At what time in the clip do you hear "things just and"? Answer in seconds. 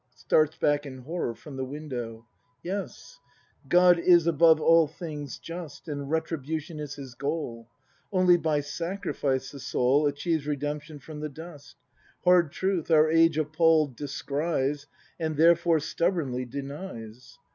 4.87-6.09